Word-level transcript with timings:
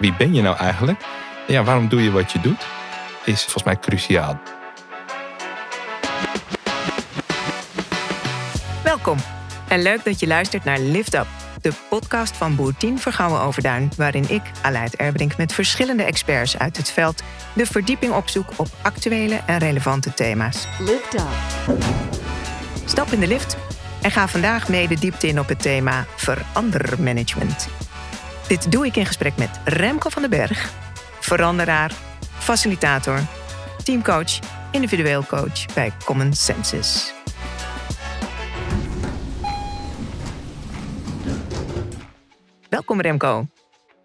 wie 0.00 0.14
ben 0.14 0.34
je 0.34 0.42
nou 0.42 0.56
eigenlijk? 0.56 1.02
En 1.46 1.52
ja, 1.52 1.64
waarom 1.64 1.88
doe 1.88 2.02
je 2.02 2.10
wat 2.10 2.32
je 2.32 2.40
doet? 2.40 2.66
Is 3.24 3.42
volgens 3.42 3.64
mij 3.64 3.78
cruciaal. 3.78 4.40
Welkom 8.84 9.16
en 9.68 9.82
leuk 9.82 10.04
dat 10.04 10.20
je 10.20 10.26
luistert 10.26 10.64
naar 10.64 10.78
Lift 10.78 11.14
Up, 11.14 11.26
de 11.60 11.72
podcast 11.88 12.36
van 12.36 12.56
Boer 12.56 12.76
10 12.76 12.98
Vergouwen 12.98 13.40
Overduin, 13.40 13.90
waarin 13.96 14.24
ik, 14.28 14.42
Aleid 14.62 14.96
Erbrink, 14.96 15.36
met 15.36 15.52
verschillende 15.52 16.02
experts 16.02 16.58
uit 16.58 16.76
het 16.76 16.90
veld 16.90 17.22
de 17.52 17.66
verdieping 17.66 18.12
opzoek 18.12 18.50
op 18.56 18.68
actuele 18.82 19.40
en 19.46 19.58
relevante 19.58 20.14
thema's. 20.14 20.66
Lift 20.78 21.14
up. 21.14 21.28
Stap 22.84 23.08
in 23.08 23.20
de 23.20 23.26
lift 23.26 23.56
en 24.02 24.10
ga 24.10 24.28
vandaag 24.28 24.68
mee 24.68 24.88
de 24.88 24.98
diepte 24.98 25.28
in 25.28 25.40
op 25.40 25.48
het 25.48 25.62
thema 25.62 26.04
verandermanagement. 26.16 27.68
Dit 28.50 28.72
doe 28.72 28.86
ik 28.86 28.96
in 28.96 29.06
gesprek 29.06 29.36
met 29.36 29.60
Remco 29.64 30.08
van 30.08 30.22
den 30.22 30.30
Berg, 30.30 30.72
veranderaar, 31.20 31.92
facilitator, 32.38 33.20
teamcoach, 33.84 34.38
individueel 34.72 35.24
coach 35.24 35.74
bij 35.74 35.92
Common 36.04 36.34
Senses. 36.34 37.12
Welkom 42.68 43.00
Remco. 43.00 43.46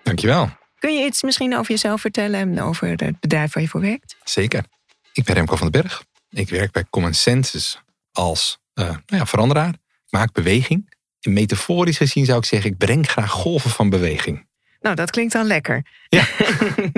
Dankjewel. 0.04 0.50
Kun 0.80 0.98
je 0.98 1.06
iets 1.06 1.24
misschien 1.24 1.58
over 1.58 1.72
jezelf 1.72 2.02
vertellen 2.02 2.40
en 2.40 2.62
over 2.62 2.88
het 2.88 3.20
bedrijf 3.20 3.54
waar 3.54 3.64
je 3.64 3.70
voor 3.70 3.82
werkt? 3.82 4.16
Zeker. 4.24 4.66
Ik 5.14 5.24
ben 5.24 5.36
Remco 5.36 5.56
van 5.56 5.72
den 5.72 5.82
Berg. 5.82 6.04
Ik 6.30 6.50
werk 6.50 6.72
bij 6.72 6.86
Common 6.90 7.14
Senses 7.14 7.82
als 8.12 8.58
uh, 8.74 8.86
nou 8.86 9.02
ja, 9.06 9.26
veranderaar. 9.26 9.70
Ik 9.70 10.12
maak 10.12 10.34
beweging. 10.34 10.95
Metaforisch 11.26 11.98
gezien 11.98 12.26
zou 12.26 12.38
ik 12.38 12.46
zeggen, 12.46 12.72
ik 12.72 12.78
breng 12.78 13.10
graag 13.10 13.32
golven 13.32 13.70
van 13.70 13.90
beweging. 13.90 14.46
Nou, 14.86 14.98
dat 14.98 15.12
klinkt 15.12 15.34
dan 15.34 15.46
lekker. 15.46 15.86
Ja. 16.10 16.28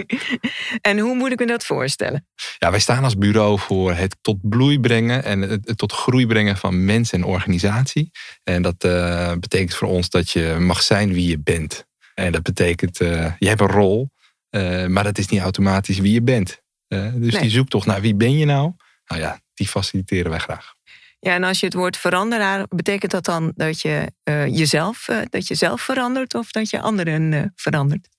en 0.90 1.00
hoe 1.00 1.16
moet 1.16 1.32
ik 1.32 1.40
me 1.40 1.46
dat 1.46 1.66
voorstellen? 1.66 2.28
Ja, 2.58 2.72
wij 2.72 2.80
staan 2.80 3.04
als 3.04 3.18
bureau 3.18 3.60
voor 3.60 3.94
het 3.94 4.18
tot 4.22 4.38
bloei 4.42 4.80
brengen 4.80 5.24
en 5.24 5.42
het 5.42 5.78
tot 5.78 5.92
groei 5.92 6.28
brengen 6.28 6.58
van 6.58 6.86
mensen 6.86 7.18
en 7.20 7.26
organisatie. 7.26 8.12
En 8.44 8.62
dat 8.62 8.84
uh, 8.84 9.34
betekent 9.40 9.74
voor 9.74 9.88
ons 9.88 10.10
dat 10.10 10.30
je 10.30 10.56
mag 10.60 10.82
zijn 10.82 11.14
wie 11.14 11.30
je 11.30 11.40
bent. 11.40 11.86
En 12.14 12.32
dat 12.32 12.44
betekent, 12.44 13.02
uh, 13.02 13.32
je 13.40 13.48
hebt 13.48 13.62
een 13.62 13.68
rol, 13.68 14.10
uh, 14.52 14.86
maar 14.86 15.04
dat 15.04 15.18
is 15.18 15.28
niet 15.28 15.42
automatisch 15.42 16.00
wie 16.00 16.14
je 16.14 16.22
bent. 16.22 16.62
dus 16.88 17.34
Nee. 17.34 17.42
die 17.42 17.50
zoektocht 17.50 17.86
naar 17.86 18.02
wie 18.02 18.16
ben 18.16 18.38
je 18.38 18.46
nou? 18.46 18.72
Nou 19.08 19.22
ja, 19.22 19.40
die 19.54 19.68
faciliteren 19.68 20.30
wij 20.30 20.40
graag. 20.40 20.76
Ja, 21.20 21.34
en 21.34 21.44
als 21.44 21.60
je 21.60 21.66
het 21.66 21.76
woord 21.76 21.98
veranderaar, 21.98 22.66
betekent 22.70 23.12
dat 23.12 23.26
dan 23.26 23.52
dat 23.56 23.82
je 23.82 24.12
eh, 24.24 24.48
jezelf, 24.48 25.08
eh, 25.08 25.18
dat 25.30 25.48
je 25.48 25.56
zelf 25.56 25.82
verandert 25.82 26.34
of 26.34 26.52
dat 26.52 26.70
je 26.70 26.82
anderen 26.82 27.34
eh, 27.34 27.44
verandert? 27.56 28.10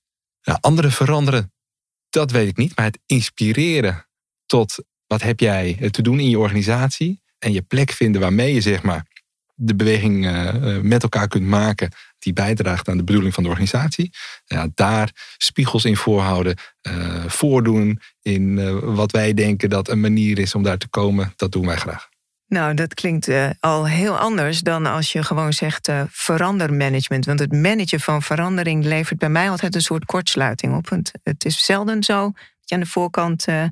Nou, 0.43 0.57
anderen 0.61 0.91
veranderen, 0.91 1.53
dat 2.09 2.31
weet 2.31 2.47
ik 2.47 2.57
niet. 2.57 2.75
Maar 2.75 2.85
het 2.85 2.99
inspireren 3.05 4.07
tot 4.45 4.75
wat 5.07 5.21
heb 5.21 5.39
jij 5.39 5.89
te 5.91 6.01
doen 6.01 6.19
in 6.19 6.29
je 6.29 6.39
organisatie. 6.39 7.21
En 7.39 7.51
je 7.51 7.61
plek 7.61 7.91
vinden 7.91 8.21
waarmee 8.21 8.53
je 8.53 8.61
zeg 8.61 8.83
maar, 8.83 9.05
de 9.55 9.75
beweging 9.75 10.21
met 10.81 11.03
elkaar 11.03 11.27
kunt 11.27 11.45
maken. 11.45 11.91
Die 12.19 12.33
bijdraagt 12.33 12.87
aan 12.87 12.97
de 12.97 13.03
bedoeling 13.03 13.33
van 13.33 13.43
de 13.43 13.49
organisatie. 13.49 14.09
Ja, 14.45 14.67
daar 14.73 15.11
spiegels 15.37 15.85
in 15.85 15.95
voorhouden. 15.95 16.57
voordoen 17.27 17.99
in 18.21 18.79
wat 18.95 19.11
wij 19.11 19.33
denken 19.33 19.69
dat 19.69 19.89
een 19.89 19.99
manier 19.99 20.39
is 20.39 20.55
om 20.55 20.63
daar 20.63 20.77
te 20.77 20.87
komen. 20.87 21.33
Dat 21.35 21.51
doen 21.51 21.65
wij 21.65 21.77
graag. 21.77 22.09
Nou, 22.49 22.73
dat 22.73 22.93
klinkt 22.93 23.27
eh, 23.27 23.49
al 23.59 23.87
heel 23.87 24.17
anders 24.17 24.59
dan 24.59 24.85
als 24.85 25.11
je 25.11 25.23
gewoon 25.23 25.53
zegt 25.53 25.87
eh, 25.87 26.01
verandermanagement. 26.09 27.25
Want 27.25 27.39
het 27.39 27.51
managen 27.51 27.99
van 27.99 28.21
verandering 28.21 28.85
levert 28.85 29.19
bij 29.19 29.29
mij 29.29 29.49
altijd 29.49 29.75
een 29.75 29.81
soort 29.81 30.05
kortsluiting 30.05 30.75
op. 30.75 30.89
Want 30.89 31.11
het 31.23 31.45
is 31.45 31.65
zelden 31.65 32.03
zo 32.03 32.21
dat 32.31 32.33
je 32.65 32.75
aan 32.75 32.81
de 32.81 32.87
voorkant 32.87 33.45
eh, 33.45 33.63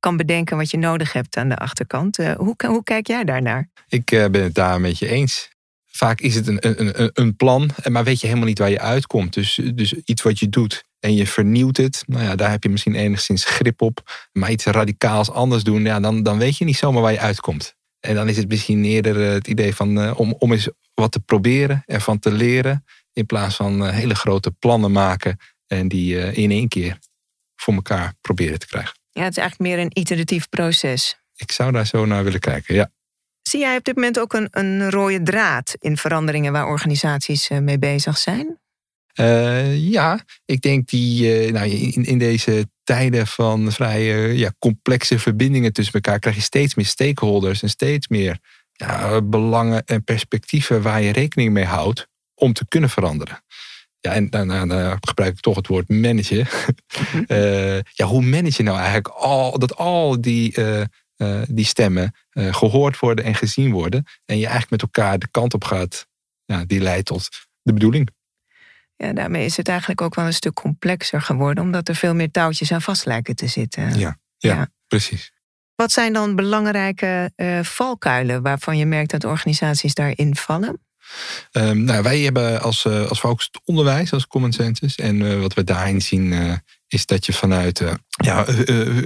kan 0.00 0.16
bedenken 0.16 0.56
wat 0.56 0.70
je 0.70 0.78
nodig 0.78 1.12
hebt 1.12 1.36
aan 1.36 1.48
de 1.48 1.56
achterkant. 1.56 2.16
Hoe, 2.16 2.54
hoe 2.66 2.82
kijk 2.82 3.06
jij 3.06 3.24
daarnaar? 3.24 3.68
Ik 3.88 4.04
ben 4.04 4.42
het 4.42 4.54
daar 4.54 4.80
met 4.80 4.98
je 4.98 5.08
eens. 5.08 5.48
Vaak 5.86 6.20
is 6.20 6.34
het 6.34 6.46
een, 6.46 6.58
een, 6.60 7.10
een- 7.12 7.36
plan, 7.36 7.70
maar 7.88 8.04
weet 8.04 8.20
je 8.20 8.26
helemaal 8.26 8.48
niet 8.48 8.58
waar 8.58 8.70
je 8.70 8.80
uitkomt. 8.80 9.34
Dus, 9.34 9.60
dus 9.74 9.92
iets 9.92 10.22
wat 10.22 10.38
je 10.38 10.48
doet 10.48 10.84
en 11.00 11.14
je 11.14 11.26
vernieuwt 11.26 11.76
het, 11.76 12.02
nou 12.06 12.22
ja, 12.22 12.34
daar 12.36 12.50
heb 12.50 12.62
je 12.62 12.68
misschien 12.68 12.94
enigszins 12.94 13.44
grip 13.44 13.82
op. 13.82 14.28
Maar 14.32 14.50
iets 14.50 14.64
radicaals 14.64 15.30
anders 15.30 15.62
doen, 15.64 15.84
ja, 15.84 16.00
dan, 16.00 16.22
dan 16.22 16.38
weet 16.38 16.56
je 16.56 16.64
niet 16.64 16.76
zomaar 16.76 17.02
waar 17.02 17.12
je 17.12 17.20
uitkomt. 17.20 17.75
En 18.06 18.14
dan 18.14 18.28
is 18.28 18.36
het 18.36 18.48
misschien 18.48 18.84
eerder 18.84 19.26
eh, 19.26 19.32
het 19.32 19.48
idee 19.48 19.74
van, 19.74 20.00
eh, 20.00 20.20
om, 20.20 20.34
om 20.38 20.52
eens 20.52 20.68
wat 20.94 21.12
te 21.12 21.20
proberen, 21.20 21.82
ervan 21.86 22.18
te 22.18 22.32
leren. 22.32 22.84
In 23.12 23.26
plaats 23.26 23.56
van 23.56 23.86
eh, 23.86 23.92
hele 23.92 24.14
grote 24.14 24.50
plannen 24.50 24.92
maken 24.92 25.38
en 25.66 25.88
die 25.88 26.32
in 26.32 26.50
één 26.50 26.68
keer 26.68 26.98
voor 27.56 27.74
elkaar 27.74 28.14
proberen 28.20 28.58
te 28.58 28.66
krijgen. 28.66 28.98
Ja, 29.10 29.22
het 29.22 29.36
is 29.36 29.42
eigenlijk 29.42 29.70
meer 29.70 29.84
een 29.84 29.90
iteratief 29.92 30.48
proces. 30.48 31.20
Ik 31.36 31.52
zou 31.52 31.72
daar 31.72 31.86
zo 31.86 32.04
naar 32.04 32.24
willen 32.24 32.40
kijken, 32.40 32.74
ja. 32.74 32.90
Zie 33.42 33.60
jij 33.60 33.76
op 33.76 33.84
dit 33.84 33.94
moment 33.94 34.18
ook 34.18 34.32
een, 34.32 34.48
een 34.50 34.90
rode 34.90 35.22
draad 35.22 35.76
in 35.78 35.96
veranderingen 35.96 36.52
waar 36.52 36.66
organisaties 36.66 37.48
mee 37.48 37.78
bezig 37.78 38.18
zijn? 38.18 38.58
Ja, 39.78 40.24
ik 40.44 40.60
denk 40.60 40.88
die 40.88 41.52
nou, 41.52 41.68
in, 41.68 42.04
in 42.04 42.18
deze 42.18 42.68
tijden 42.86 43.26
van 43.26 43.72
vrij 43.72 44.32
ja, 44.34 44.52
complexe 44.58 45.18
verbindingen 45.18 45.72
tussen 45.72 45.94
elkaar 45.94 46.18
krijg 46.18 46.36
je 46.36 46.42
steeds 46.42 46.74
meer 46.74 46.86
stakeholders 46.86 47.62
en 47.62 47.68
steeds 47.68 48.08
meer 48.08 48.38
ja, 48.72 49.22
belangen 49.22 49.84
en 49.84 50.04
perspectieven 50.04 50.82
waar 50.82 51.02
je 51.02 51.12
rekening 51.12 51.52
mee 51.52 51.64
houdt 51.64 52.08
om 52.34 52.52
te 52.52 52.66
kunnen 52.68 52.90
veranderen. 52.90 53.42
Ja, 54.00 54.12
en 54.12 54.30
dan, 54.30 54.70
gebruik 55.00 55.32
ik 55.32 55.40
toch 55.40 55.56
het 55.56 55.66
woord 55.66 55.88
managen. 55.88 56.46
Eh, 57.26 57.80
ja, 57.80 58.06
hoe 58.06 58.22
manage 58.22 58.54
je 58.56 58.62
nou 58.62 58.76
eigenlijk 58.76 59.08
al, 59.08 59.58
dat 59.58 59.76
al 59.76 60.20
die, 60.20 60.54
eh, 60.54 60.82
eh, 61.16 61.42
die 61.48 61.64
stemmen 61.64 62.14
eh, 62.30 62.54
gehoord 62.54 62.98
worden 62.98 63.24
en 63.24 63.34
gezien 63.34 63.72
worden 63.72 64.04
en 64.24 64.38
je 64.38 64.46
eigenlijk 64.46 64.70
met 64.70 64.82
elkaar 64.82 65.18
de 65.18 65.28
kant 65.30 65.54
op 65.54 65.64
gaat 65.64 66.06
ja, 66.44 66.64
die 66.64 66.80
leidt 66.80 67.06
tot 67.06 67.28
de 67.62 67.72
bedoeling. 67.72 68.10
Ja, 68.96 69.12
daarmee 69.12 69.44
is 69.44 69.56
het 69.56 69.68
eigenlijk 69.68 70.00
ook 70.00 70.14
wel 70.14 70.24
een 70.24 70.32
stuk 70.32 70.54
complexer 70.54 71.22
geworden, 71.22 71.64
omdat 71.64 71.88
er 71.88 71.94
veel 71.94 72.14
meer 72.14 72.30
touwtjes 72.30 72.72
aan 72.72 72.82
vast 72.82 73.04
lijken 73.04 73.36
te 73.36 73.46
zitten. 73.46 73.98
Ja, 73.98 74.18
ja, 74.38 74.68
precies. 74.88 75.32
Wat 75.74 75.92
zijn 75.92 76.12
dan 76.12 76.34
belangrijke 76.34 77.32
eh, 77.34 77.62
valkuilen 77.62 78.42
waarvan 78.42 78.76
je 78.78 78.86
merkt 78.86 79.10
dat 79.10 79.24
organisaties 79.24 79.94
daarin 79.94 80.36
vallen? 80.36 80.80
Ehm, 81.50 81.84
nou, 81.84 82.02
wij 82.02 82.20
hebben 82.20 82.62
als, 82.62 82.84
eh, 82.84 83.08
als 83.08 83.18
focus 83.18 83.48
het 83.52 83.60
onderwijs, 83.64 84.12
als 84.12 84.26
Common 84.26 84.52
Senses. 84.52 84.96
En 84.96 85.26
eh, 85.30 85.40
wat 85.40 85.54
we 85.54 85.64
daarin 85.64 86.00
zien 86.02 86.60
is 86.88 87.06
dat 87.06 87.26
je 87.26 87.32
vanuit 87.32 87.82
ja, 88.06 88.44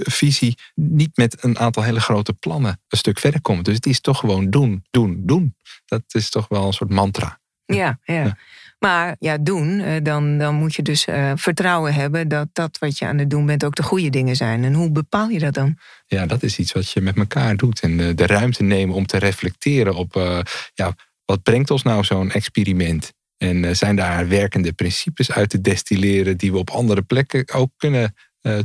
visie 0.03 0.57
niet 0.75 1.17
met 1.17 1.43
een 1.43 1.59
aantal 1.59 1.83
hele 1.83 1.99
grote 1.99 2.33
plannen 2.33 2.81
een 2.87 2.97
stuk 2.97 3.19
verder 3.19 3.41
komt. 3.41 3.65
Dus 3.65 3.75
het 3.75 3.85
is 3.85 4.01
toch 4.01 4.19
gewoon 4.19 4.49
doen, 4.49 4.85
doen, 4.91 5.21
doen. 5.25 5.55
Dat 5.85 6.03
is 6.07 6.29
toch 6.29 6.47
wel 6.47 6.65
een 6.65 6.73
soort 6.73 6.89
mantra. 6.89 7.39
Ja, 7.65 7.99
ja. 8.03 8.23
Ja. 8.23 8.37
Maar 8.83 9.15
ja, 9.19 9.37
doen, 9.37 9.79
eh, 9.79 10.03
dan, 10.03 10.37
dan 10.37 10.55
moet 10.55 10.75
je 10.75 10.81
dus 10.81 11.05
eh, 11.05 11.31
vertrouwen 11.35 11.93
hebben 11.93 12.27
dat 12.27 12.47
dat 12.53 12.77
wat 12.79 12.97
je 12.97 13.05
aan 13.05 13.17
het 13.17 13.29
doen 13.29 13.45
bent 13.45 13.63
ook 13.63 13.75
de 13.75 13.83
goede 13.83 14.09
dingen 14.09 14.35
zijn. 14.35 14.63
En 14.63 14.73
hoe 14.73 14.91
bepaal 14.91 15.29
je 15.29 15.39
dat 15.39 15.53
dan? 15.53 15.77
Ja, 16.05 16.25
dat 16.25 16.43
is 16.43 16.59
iets 16.59 16.71
wat 16.71 16.91
je 16.91 17.01
met 17.01 17.17
elkaar 17.17 17.55
doet. 17.57 17.79
En 17.79 17.99
eh, 17.99 18.15
de 18.15 18.25
ruimte 18.25 18.63
nemen 18.63 18.95
om 18.95 19.05
te 19.05 19.17
reflecteren 19.17 19.95
op 19.95 20.15
eh, 20.15 20.39
ja, 20.73 20.95
wat 21.25 21.43
brengt 21.43 21.71
ons 21.71 21.83
nou 21.83 22.03
zo'n 22.03 22.31
experiment? 22.31 23.13
En 23.37 23.75
zijn 23.75 23.95
daar 23.95 24.27
werkende 24.27 24.73
principes 24.73 25.31
uit 25.31 25.49
te 25.49 25.61
destilleren 25.61 26.37
die 26.37 26.51
we 26.51 26.57
op 26.57 26.69
andere 26.69 27.01
plekken 27.01 27.53
ook 27.53 27.71
kunnen 27.77 28.15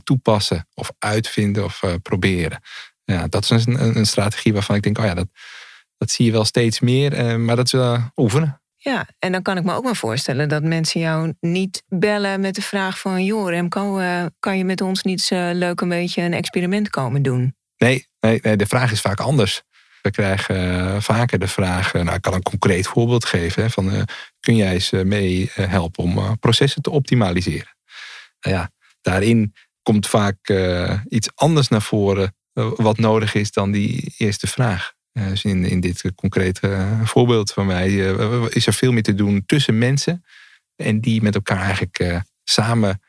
toepassen 0.04 0.68
of 0.74 0.92
uitvinden 0.98 1.64
of 1.64 1.82
proberen? 2.02 2.60
Ja, 3.04 3.26
dat 3.28 3.50
is 3.50 3.66
een, 3.66 3.96
een, 3.96 4.06
strategie 4.06 4.52
waarvan 4.52 4.76
ik 4.76 4.82
denk, 4.82 4.98
oh 4.98 5.04
ja, 5.04 5.14
dat, 5.14 5.28
dat 5.96 6.10
zie 6.10 6.26
je 6.26 6.32
wel 6.32 6.44
steeds 6.44 6.80
meer, 6.80 7.40
maar 7.40 7.56
dat 7.56 7.72
is 7.72 7.80
oefenen. 8.16 8.60
Ja, 8.88 9.06
en 9.18 9.32
dan 9.32 9.42
kan 9.42 9.56
ik 9.56 9.64
me 9.64 9.72
ook 9.72 9.84
wel 9.84 9.94
voorstellen 9.94 10.48
dat 10.48 10.62
mensen 10.62 11.00
jou 11.00 11.34
niet 11.40 11.82
bellen 11.88 12.40
met 12.40 12.54
de 12.54 12.62
vraag 12.62 12.98
van... 12.98 13.24
joh 13.24 13.48
Remco, 13.48 13.98
eh, 13.98 14.26
kan 14.38 14.58
je 14.58 14.64
met 14.64 14.80
ons 14.80 15.02
niet 15.02 15.18
eens, 15.18 15.30
eh, 15.30 15.50
leuk 15.52 15.80
een 15.80 15.88
beetje 15.88 16.22
een 16.22 16.32
experiment 16.32 16.90
komen 16.90 17.22
doen? 17.22 17.56
Nee, 17.76 18.06
nee, 18.20 18.38
nee, 18.42 18.56
de 18.56 18.66
vraag 18.66 18.92
is 18.92 19.00
vaak 19.00 19.20
anders. 19.20 19.62
We 20.02 20.10
krijgen 20.10 20.56
eh, 20.56 21.00
vaker 21.00 21.38
de 21.38 21.48
vraag, 21.48 21.92
nou 21.92 22.14
ik 22.14 22.20
kan 22.20 22.34
een 22.34 22.42
concreet 22.42 22.86
voorbeeld 22.86 23.24
geven, 23.24 23.70
van 23.70 24.06
kun 24.40 24.56
jij 24.56 24.72
eens 24.72 24.90
mee 24.90 25.50
helpen 25.52 26.04
om 26.04 26.38
processen 26.38 26.82
te 26.82 26.90
optimaliseren? 26.90 27.76
Nou 28.40 28.56
ja, 28.56 28.70
daarin 29.00 29.54
komt 29.82 30.06
vaak 30.06 30.52
iets 31.08 31.28
anders 31.34 31.68
naar 31.68 31.82
voren 31.82 32.36
wat 32.76 32.98
nodig 32.98 33.34
is 33.34 33.52
dan 33.52 33.70
die 33.70 34.14
eerste 34.18 34.46
vraag. 34.46 34.95
Eh, 35.16 35.28
dus 35.28 35.44
in, 35.44 35.64
in 35.64 35.80
dit 35.80 36.12
concrete 36.14 36.68
eh, 36.68 37.06
voorbeeld 37.06 37.52
van 37.52 37.66
mij 37.66 38.14
eh, 38.14 38.44
is 38.48 38.66
er 38.66 38.72
veel 38.72 38.92
meer 38.92 39.02
te 39.02 39.14
doen 39.14 39.46
tussen 39.46 39.78
mensen 39.78 40.24
en 40.76 41.00
die 41.00 41.22
met 41.22 41.34
elkaar 41.34 41.60
eigenlijk 41.60 42.22
samen 42.44 43.00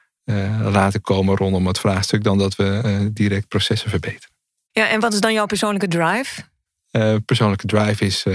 laten 0.61 1.01
komen 1.01 1.35
rondom 1.35 1.67
het 1.67 1.79
vraagstuk 1.79 2.23
dan 2.23 2.37
dat 2.37 2.55
we 2.55 3.09
direct 3.13 3.47
processen 3.47 3.89
verbeteren. 3.89 4.35
Ja, 4.71 4.89
en 4.89 4.99
wat 4.99 5.13
is 5.13 5.19
dan 5.19 5.33
jouw 5.33 5.45
persoonlijke 5.45 5.87
drive? 5.87 6.43
Persoonlijke 7.25 7.67
drive 7.67 8.05
is, 8.05 8.25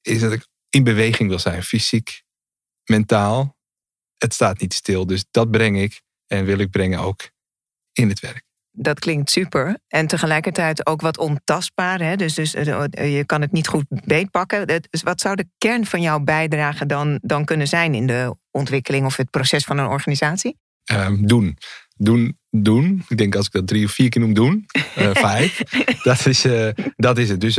is 0.00 0.20
dat 0.20 0.32
ik 0.32 0.46
in 0.70 0.84
beweging 0.84 1.28
wil 1.28 1.38
zijn. 1.38 1.62
Fysiek, 1.62 2.22
mentaal. 2.84 3.56
Het 4.18 4.34
staat 4.34 4.60
niet 4.60 4.74
stil. 4.74 5.06
Dus 5.06 5.24
dat 5.30 5.50
breng 5.50 5.80
ik. 5.80 6.02
en 6.26 6.44
wil 6.44 6.58
ik 6.58 6.70
brengen 6.70 6.98
ook 6.98 7.30
in 7.92 8.08
het 8.08 8.20
werk. 8.20 8.43
Dat 8.76 8.98
klinkt 8.98 9.30
super. 9.30 9.78
En 9.88 10.06
tegelijkertijd 10.06 10.86
ook 10.86 11.00
wat 11.00 11.18
ontastbaar. 11.18 12.00
Hè? 12.00 12.16
Dus, 12.16 12.34
dus 12.34 12.50
je 12.50 13.22
kan 13.26 13.40
het 13.40 13.52
niet 13.52 13.68
goed 13.68 13.84
beetpakken. 13.88 14.66
Dus 14.66 15.02
wat 15.02 15.20
zou 15.20 15.36
de 15.36 15.46
kern 15.58 15.86
van 15.86 16.00
jouw 16.00 16.20
bijdrage 16.20 16.86
dan, 16.86 17.18
dan 17.22 17.44
kunnen 17.44 17.68
zijn 17.68 17.94
in 17.94 18.06
de 18.06 18.36
ontwikkeling 18.50 19.06
of 19.06 19.16
het 19.16 19.30
proces 19.30 19.64
van 19.64 19.78
een 19.78 19.86
organisatie? 19.86 20.58
Ehm, 20.84 21.26
doen. 21.26 21.58
Doen, 21.96 22.38
doen. 22.50 23.04
Ik 23.08 23.18
denk 23.18 23.34
als 23.34 23.46
ik 23.46 23.52
dat 23.52 23.66
drie 23.66 23.84
of 23.84 23.92
vier 23.92 24.08
keer 24.08 24.22
noem, 24.22 24.34
doen. 24.34 24.66
Uh, 24.98 25.10
vijf. 25.28 25.62
dat, 26.02 26.26
is, 26.26 26.44
uh, 26.44 26.68
dat 26.96 27.18
is 27.18 27.28
het. 27.28 27.40
Dus, 27.40 27.54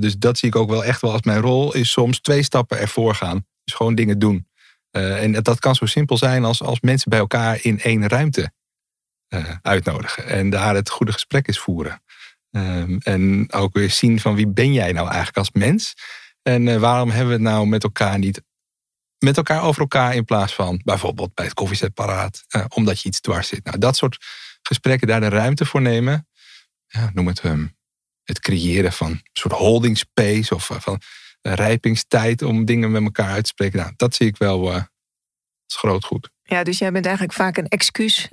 dus 0.00 0.16
dat 0.18 0.38
zie 0.38 0.48
ik 0.48 0.56
ook 0.56 0.70
wel 0.70 0.84
echt 0.84 1.00
wel 1.00 1.12
als 1.12 1.22
mijn 1.22 1.40
rol. 1.40 1.74
Is 1.74 1.90
soms 1.90 2.20
twee 2.20 2.42
stappen 2.42 2.78
ervoor 2.78 3.14
gaan. 3.14 3.46
Dus 3.64 3.74
gewoon 3.74 3.94
dingen 3.94 4.18
doen. 4.18 4.46
en 4.90 5.32
dat 5.32 5.58
kan 5.58 5.74
zo 5.74 5.86
simpel 5.86 6.16
zijn 6.16 6.44
als, 6.44 6.62
als 6.62 6.80
mensen 6.80 7.10
bij 7.10 7.18
elkaar 7.18 7.58
in 7.62 7.80
één 7.80 8.08
ruimte 8.08 8.52
uitnodigen. 9.62 10.26
En 10.26 10.50
daar 10.50 10.74
het 10.74 10.90
goede 10.90 11.12
gesprek 11.12 11.48
is 11.48 11.58
voeren. 11.58 12.02
Um, 12.50 12.98
en 12.98 13.52
ook 13.52 13.74
weer 13.74 13.90
zien 13.90 14.20
van 14.20 14.34
wie 14.34 14.48
ben 14.48 14.72
jij 14.72 14.92
nou 14.92 15.06
eigenlijk 15.06 15.36
als 15.36 15.50
mens? 15.52 15.94
En 16.42 16.80
waarom 16.80 17.08
hebben 17.08 17.26
we 17.26 17.32
het 17.32 17.42
nou 17.42 17.66
met 17.66 17.82
elkaar 17.82 18.18
niet 18.18 18.42
met 19.18 19.36
elkaar 19.36 19.62
over 19.62 19.80
elkaar 19.80 20.14
in 20.14 20.24
plaats 20.24 20.54
van 20.54 20.80
bijvoorbeeld 20.84 21.34
bij 21.34 21.44
het 21.44 21.54
koffiezetapparaat, 21.54 22.44
uh, 22.56 22.64
omdat 22.68 23.00
je 23.00 23.08
iets 23.08 23.20
dwars 23.20 23.48
zit. 23.48 23.64
Nou, 23.64 23.78
dat 23.78 23.96
soort 23.96 24.16
gesprekken, 24.62 25.08
daar 25.08 25.20
de 25.20 25.28
ruimte 25.28 25.66
voor 25.66 25.80
nemen. 25.80 26.28
Ja, 26.86 27.10
noem 27.14 27.26
het 27.26 27.44
um, 27.44 27.76
het 28.24 28.40
creëren 28.40 28.92
van 28.92 29.10
een 29.10 29.20
soort 29.32 29.54
holding 29.54 29.98
space 29.98 30.54
of 30.54 30.70
van 30.72 31.00
rijpingstijd 31.42 32.42
om 32.42 32.64
dingen 32.64 32.90
met 32.90 33.02
elkaar 33.02 33.30
uit 33.30 33.44
te 33.44 33.50
spreken. 33.50 33.78
Nou, 33.78 33.92
dat 33.96 34.14
zie 34.14 34.26
ik 34.26 34.36
wel 34.36 34.72
als 34.72 35.76
groot 35.76 36.04
goed. 36.04 36.30
Ja, 36.50 36.62
dus 36.62 36.78
jij 36.78 36.92
bent 36.92 37.04
eigenlijk 37.04 37.34
vaak 37.36 37.56
een 37.56 37.68
excuus 37.68 38.28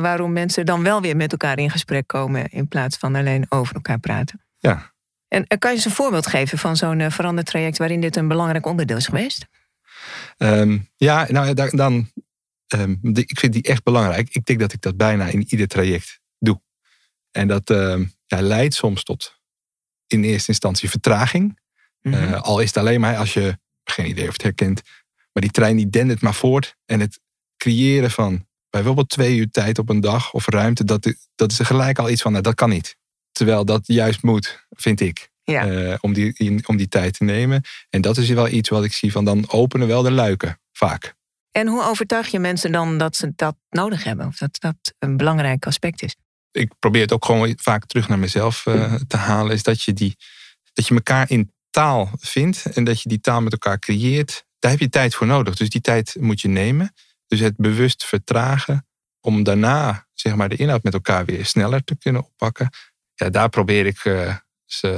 waarom 0.00 0.32
mensen 0.32 0.66
dan 0.66 0.82
wel 0.82 1.00
weer 1.00 1.16
met 1.16 1.32
elkaar 1.32 1.58
in 1.58 1.70
gesprek 1.70 2.06
komen 2.06 2.48
in 2.48 2.68
plaats 2.68 2.96
van 2.96 3.14
alleen 3.14 3.46
over 3.48 3.74
elkaar 3.74 3.98
praten. 3.98 4.44
Ja. 4.58 4.92
En 5.28 5.46
kan 5.46 5.70
je 5.70 5.76
eens 5.76 5.84
een 5.84 5.90
voorbeeld 5.90 6.26
geven 6.26 6.58
van 6.58 6.76
zo'n 6.76 7.10
verandertraject 7.10 7.78
waarin 7.78 8.00
dit 8.00 8.16
een 8.16 8.28
belangrijk 8.28 8.66
onderdeel 8.66 8.96
is 8.96 9.06
geweest? 9.06 9.46
Um, 10.38 10.88
ja, 10.96 11.26
nou 11.30 11.54
dan. 11.54 12.10
Um, 12.74 12.98
ik 13.02 13.38
vind 13.38 13.52
die 13.52 13.62
echt 13.62 13.82
belangrijk. 13.82 14.28
Ik 14.32 14.44
denk 14.44 14.60
dat 14.60 14.72
ik 14.72 14.80
dat 14.80 14.96
bijna 14.96 15.26
in 15.26 15.44
ieder 15.48 15.68
traject 15.68 16.20
doe. 16.38 16.60
En 17.30 17.48
dat 17.48 17.70
um, 17.70 18.12
ja, 18.26 18.40
leidt 18.40 18.74
soms 18.74 19.02
tot 19.02 19.40
in 20.06 20.24
eerste 20.24 20.48
instantie 20.48 20.90
vertraging. 20.90 21.60
Mm 22.02 22.12
-hmm. 22.12 22.22
uh, 22.22 22.42
al 22.42 22.60
is 22.60 22.66
het 22.66 22.76
alleen 22.76 23.00
maar 23.00 23.16
als 23.16 23.32
je 23.34 23.58
geen 23.84 24.08
idee 24.08 24.26
of 24.26 24.32
het 24.32 24.42
herkent. 24.42 24.82
Maar 25.32 25.42
die 25.42 25.50
trein 25.52 25.76
die 25.76 25.90
dendert 25.90 26.20
maar 26.20 26.34
voort. 26.34 26.76
En 26.84 27.00
het 27.00 27.20
creëren 27.62 28.10
van 28.10 28.46
bijvoorbeeld 28.70 29.08
twee 29.08 29.36
uur 29.36 29.50
tijd 29.50 29.78
op 29.78 29.88
een 29.88 30.00
dag 30.00 30.32
of 30.32 30.48
ruimte, 30.48 30.84
dat, 30.84 31.14
dat 31.34 31.50
is 31.50 31.58
er 31.58 31.66
gelijk 31.66 31.98
al 31.98 32.10
iets 32.10 32.22
van, 32.22 32.30
nou, 32.30 32.42
dat 32.42 32.54
kan 32.54 32.68
niet. 32.68 32.96
Terwijl 33.32 33.64
dat 33.64 33.80
juist 33.86 34.22
moet, 34.22 34.66
vind 34.70 35.00
ik. 35.00 35.30
Ja. 35.42 35.66
Uh, 35.66 35.94
om, 36.00 36.12
die, 36.12 36.60
om 36.66 36.76
die 36.76 36.88
tijd 36.88 37.16
te 37.16 37.24
nemen. 37.24 37.62
En 37.90 38.00
dat 38.00 38.16
is 38.16 38.28
wel 38.28 38.48
iets 38.48 38.68
wat 38.68 38.84
ik 38.84 38.92
zie 38.92 39.12
van 39.12 39.24
dan 39.24 39.50
openen 39.50 39.86
wel 39.86 40.02
de 40.02 40.10
luiken, 40.10 40.60
vaak. 40.72 41.14
En 41.50 41.66
hoe 41.66 41.82
overtuig 41.82 42.28
je 42.28 42.38
mensen 42.38 42.72
dan 42.72 42.98
dat 42.98 43.16
ze 43.16 43.32
dat 43.36 43.56
nodig 43.70 44.04
hebben? 44.04 44.26
Of 44.26 44.36
dat 44.36 44.60
dat 44.60 44.94
een 44.98 45.16
belangrijk 45.16 45.66
aspect 45.66 46.02
is? 46.02 46.16
Ik 46.50 46.72
probeer 46.78 47.02
het 47.02 47.12
ook 47.12 47.24
gewoon 47.24 47.52
vaak 47.56 47.86
terug 47.86 48.08
naar 48.08 48.18
mezelf 48.18 48.66
uh, 48.66 48.94
te 48.94 49.16
halen. 49.16 49.52
Is 49.52 49.62
dat 49.62 49.82
je, 49.82 49.92
die, 49.92 50.16
dat 50.72 50.86
je 50.86 50.94
elkaar 50.94 51.30
in 51.30 51.52
taal 51.70 52.10
vindt. 52.18 52.66
En 52.66 52.84
dat 52.84 53.02
je 53.02 53.08
die 53.08 53.20
taal 53.20 53.40
met 53.40 53.52
elkaar 53.52 53.78
creëert. 53.78 54.44
Daar 54.58 54.70
heb 54.70 54.80
je 54.80 54.88
tijd 54.88 55.14
voor 55.14 55.26
nodig. 55.26 55.54
Dus 55.54 55.68
die 55.68 55.80
tijd 55.80 56.16
moet 56.20 56.40
je 56.40 56.48
nemen. 56.48 56.92
Dus 57.32 57.40
het 57.40 57.56
bewust 57.56 58.04
vertragen. 58.04 58.86
Om 59.20 59.42
daarna 59.42 60.06
zeg 60.12 60.34
maar, 60.34 60.48
de 60.48 60.56
inhoud 60.56 60.82
met 60.82 60.94
elkaar 60.94 61.24
weer 61.24 61.46
sneller 61.46 61.84
te 61.84 61.96
kunnen 61.96 62.24
oppakken. 62.24 62.70
Ja, 63.14 63.30
daar 63.30 63.48
probeer 63.48 63.86
ik 63.86 64.04
uh, 64.04 64.36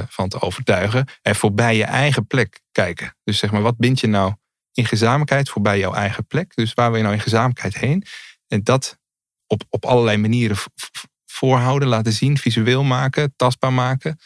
van 0.07 0.29
te 0.29 0.41
overtuigen. 0.41 1.07
En 1.21 1.35
voorbij 1.35 1.75
je 1.75 1.83
eigen 1.83 2.27
plek 2.27 2.61
kijken. 2.71 3.15
Dus 3.23 3.37
zeg 3.37 3.51
maar, 3.51 3.61
wat 3.61 3.77
bind 3.77 3.99
je 3.99 4.07
nou 4.07 4.33
in 4.71 4.85
gezamenlijkheid 4.85 5.49
voorbij 5.49 5.79
jouw 5.79 5.93
eigen 5.93 6.27
plek? 6.27 6.55
Dus 6.55 6.73
waar 6.73 6.87
wil 6.87 6.97
je 6.97 7.03
nou 7.03 7.15
in 7.15 7.21
gezamenlijkheid 7.21 7.75
heen? 7.77 8.03
En 8.47 8.63
dat 8.63 8.99
op, 9.47 9.63
op 9.69 9.85
allerlei 9.85 10.17
manieren 10.17 10.57
voorhouden, 11.25 11.87
laten 11.87 12.13
zien, 12.13 12.37
visueel 12.37 12.83
maken, 12.83 13.33
tastbaar 13.35 13.73
maken. 13.73 14.19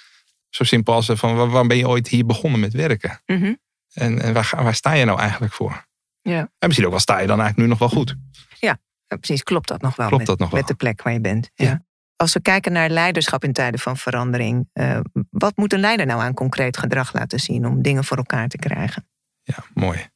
Zo 0.49 0.63
simpel 0.63 0.93
als 0.93 1.11
van 1.13 1.49
waar 1.49 1.67
ben 1.67 1.77
je 1.77 1.87
ooit 1.87 2.07
hier 2.07 2.25
begonnen 2.25 2.59
met 2.59 2.73
werken? 2.73 3.21
Mm 3.25 3.41
-hmm. 3.41 3.59
En, 3.93 4.21
en 4.21 4.33
waar, 4.33 4.51
waar 4.55 4.75
sta 4.75 4.93
je 4.93 5.05
nou 5.05 5.19
eigenlijk 5.19 5.53
voor? 5.53 5.87
Ja. 6.21 6.39
En 6.39 6.49
misschien 6.59 6.85
ook 6.85 6.91
wel 6.91 7.01
sta 7.01 7.19
je 7.19 7.27
dan 7.27 7.39
eigenlijk 7.39 7.57
nu 7.57 7.67
nog 7.67 7.79
wel 7.79 7.89
goed. 7.89 8.15
Ja, 8.59 8.77
precies. 9.07 9.43
Klopt 9.43 9.67
dat 9.67 9.81
nog 9.81 9.95
wel? 9.95 10.07
Klopt 10.07 10.27
met, 10.27 10.37
dat 10.37 10.39
nog 10.39 10.49
wel? 10.49 10.59
Met 10.59 10.67
de 10.67 10.75
plek 10.75 11.01
waar 11.01 11.13
je 11.13 11.21
bent. 11.21 11.49
ja. 11.53 11.65
Ja. 11.65 11.87
Als 12.15 12.33
we 12.33 12.41
kijken 12.41 12.71
naar 12.71 12.89
leiderschap 12.89 13.43
in 13.43 13.53
tijden 13.53 13.79
van 13.79 13.97
verandering, 13.97 14.69
uh, 14.73 14.99
wat 15.29 15.57
moet 15.57 15.73
een 15.73 15.79
leider 15.79 16.05
nou 16.05 16.21
aan 16.21 16.33
concreet 16.33 16.77
gedrag 16.77 17.13
laten 17.13 17.39
zien 17.39 17.65
om 17.65 17.81
dingen 17.81 18.03
voor 18.03 18.17
elkaar 18.17 18.47
te 18.47 18.57
krijgen? 18.57 19.07
Ja, 19.43 19.55
mooi. 19.73 20.09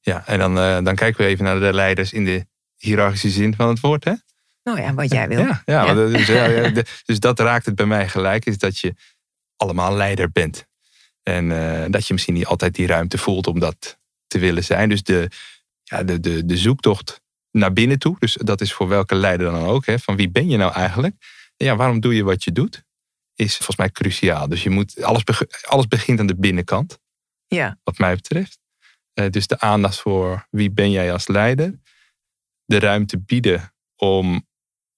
Ja, 0.00 0.26
en 0.26 0.38
dan, 0.38 0.58
uh, 0.58 0.78
dan 0.82 0.94
kijken 0.94 1.24
we 1.24 1.30
even 1.30 1.44
naar 1.44 1.60
de 1.60 1.72
leiders 1.72 2.12
in 2.12 2.24
de 2.24 2.46
hiërarchische 2.76 3.30
zin 3.30 3.54
van 3.54 3.68
het 3.68 3.80
woord, 3.80 4.04
hè? 4.04 4.12
Nou 4.62 4.80
ja, 4.80 4.94
wat 4.94 5.12
jij 5.12 5.28
wil. 5.28 5.38
Ja, 5.38 5.62
ja, 5.64 5.84
ja. 5.84 5.94
Dus, 5.94 6.26
ja, 6.26 6.70
dus, 7.04 7.20
dat 7.20 7.38
raakt 7.38 7.66
het 7.66 7.74
bij 7.74 7.86
mij 7.86 8.08
gelijk, 8.08 8.46
is 8.46 8.58
dat 8.58 8.78
je 8.78 8.94
allemaal 9.56 9.94
leider 9.94 10.30
bent. 10.30 10.66
En 11.22 11.50
uh, 11.50 11.84
dat 11.88 12.06
je 12.06 12.12
misschien 12.12 12.34
niet 12.34 12.46
altijd 12.46 12.74
die 12.74 12.86
ruimte 12.86 13.18
voelt 13.18 13.46
om 13.46 13.58
dat 13.58 13.98
te 14.30 14.38
willen 14.38 14.64
zijn. 14.64 14.88
Dus 14.88 15.02
de, 15.02 15.28
ja, 15.82 16.02
de, 16.02 16.20
de, 16.20 16.44
de 16.44 16.56
zoektocht 16.56 17.20
naar 17.50 17.72
binnen 17.72 17.98
toe, 17.98 18.16
dus 18.18 18.34
dat 18.40 18.60
is 18.60 18.72
voor 18.72 18.88
welke 18.88 19.14
leider 19.14 19.50
dan 19.50 19.64
ook, 19.64 19.86
hè, 19.86 19.98
van 19.98 20.16
wie 20.16 20.30
ben 20.30 20.48
je 20.48 20.56
nou 20.56 20.72
eigenlijk? 20.72 21.14
ja, 21.64 21.76
waarom 21.76 22.00
doe 22.00 22.14
je 22.14 22.22
wat 22.22 22.44
je 22.44 22.52
doet? 22.52 22.84
Is 23.34 23.56
volgens 23.56 23.76
mij 23.76 23.90
cruciaal. 23.90 24.48
Dus 24.48 24.62
je 24.62 24.70
moet, 24.70 25.02
alles, 25.02 25.24
alles 25.62 25.88
begint 25.88 26.20
aan 26.20 26.26
de 26.26 26.36
binnenkant. 26.36 26.98
Ja. 27.46 27.78
Wat 27.82 27.98
mij 27.98 28.14
betreft. 28.14 28.58
Uh, 29.14 29.30
dus 29.30 29.46
de 29.46 29.60
aandacht 29.60 30.00
voor 30.00 30.46
wie 30.50 30.70
ben 30.70 30.90
jij 30.90 31.12
als 31.12 31.28
leider. 31.28 31.80
De 32.64 32.78
ruimte 32.78 33.18
bieden 33.18 33.74
om 33.96 34.46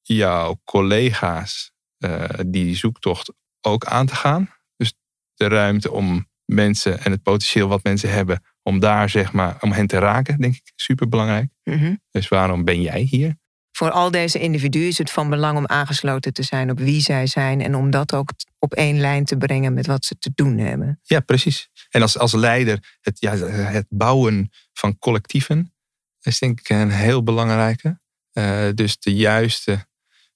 jouw 0.03 0.61
collega's 0.65 1.73
uh, 1.99 2.29
die 2.47 2.77
zoektocht 2.77 3.33
ook 3.61 3.85
aan 3.85 4.07
te 4.07 4.15
gaan. 4.15 4.51
Dus 4.77 4.95
de 5.35 5.49
ruimte 5.49 5.91
om 5.91 6.29
mensen 6.45 7.01
en 7.01 7.11
het 7.11 7.23
potentieel 7.23 7.69
wat 7.69 7.83
mensen 7.83 8.13
hebben, 8.13 8.45
om 8.63 8.79
daar 8.79 9.09
zeg 9.09 9.33
maar, 9.33 9.57
om 9.61 9.73
hen 9.73 9.87
te 9.87 9.99
raken, 9.99 10.41
denk 10.41 10.55
ik, 10.55 10.73
super 10.77 11.09
belangrijk. 11.09 11.49
Mm 11.65 11.79
-hmm. 11.79 12.01
Dus 12.11 12.29
waarom 12.29 12.65
ben 12.65 12.83
jij 12.83 13.01
hier? 13.01 13.41
Voor 13.73 13.91
al 13.91 14.11
deze 14.11 14.39
individuen 14.39 14.87
is 14.87 14.99
het 14.99 15.11
van 15.11 15.31
belang 15.31 15.59
om 15.59 15.67
aangesloten 15.67 16.33
te 16.33 16.43
zijn 16.43 16.71
op 16.71 16.79
wie 16.79 17.01
zij 17.01 17.27
zijn 17.27 17.61
en 17.61 17.75
om 17.75 17.91
dat 17.91 18.15
ook 18.15 18.31
op 18.59 18.75
één 18.75 19.01
lijn 19.01 19.25
te 19.25 19.37
brengen 19.37 19.75
met 19.75 19.87
wat 19.87 20.05
ze 20.05 20.19
te 20.19 20.31
doen 20.35 20.59
hebben. 20.59 21.01
Ja, 21.03 21.21
precies. 21.21 21.69
En 21.91 22.03
als, 22.03 22.19
als 22.19 22.33
leider, 22.33 22.97
het, 23.01 23.21
ja, 23.21 23.37
het 23.37 23.87
bouwen 23.89 24.51
van 24.73 24.99
collectieven 24.99 25.75
is 26.21 26.39
denk 26.39 26.61
ik 26.61 26.69
een 26.69 26.91
heel 26.91 27.23
belangrijke. 27.23 28.01
Uh, 28.33 28.69
dus 28.75 28.99
de 28.99 29.15
juiste 29.15 29.87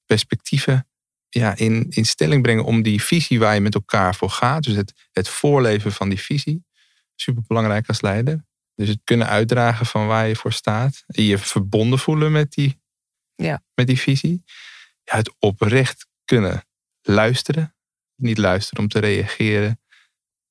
perspectieven 0.05 0.89
ja, 1.29 1.57
in, 1.57 1.87
in 1.89 2.05
stelling 2.05 2.43
brengen 2.43 2.65
om 2.65 2.83
die 2.83 3.03
visie 3.03 3.39
waar 3.39 3.55
je 3.55 3.61
met 3.61 3.75
elkaar 3.75 4.15
voor 4.15 4.31
gaat. 4.31 4.63
Dus 4.63 4.75
het, 4.75 5.09
het 5.13 5.29
voorleven 5.29 5.93
van 5.93 6.09
die 6.09 6.21
visie. 6.21 6.65
Super 7.17 7.43
belangrijk 7.47 7.89
als 7.89 8.01
leider. 8.01 8.45
Dus 8.75 8.89
het 8.89 9.01
kunnen 9.05 9.27
uitdragen 9.27 9.87
van 9.87 10.07
waar 10.07 10.29
je 10.29 10.37
voor 10.37 10.53
staat. 10.53 11.05
Je 11.07 11.39
verbonden 11.39 11.99
voelen 11.99 12.33
met 12.33 12.53
die 12.53 12.81
ja. 13.37 13.63
met 13.75 13.87
die 13.87 14.01
visie. 14.01 14.45
Ja, 15.03 15.17
het 15.17 15.35
oprecht 15.39 16.07
kunnen 16.25 16.67
luisteren. 17.03 17.75
Niet 18.17 18.39
luisteren 18.39 18.83
om 18.83 18.89
te 18.89 18.99
reageren. 18.99 19.81